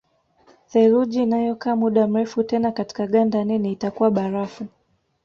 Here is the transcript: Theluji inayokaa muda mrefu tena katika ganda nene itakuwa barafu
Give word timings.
Theluji 0.67 1.23
inayokaa 1.23 1.75
muda 1.75 2.07
mrefu 2.07 2.43
tena 2.43 2.71
katika 2.71 3.07
ganda 3.07 3.43
nene 3.43 3.71
itakuwa 3.71 4.11
barafu 4.11 4.65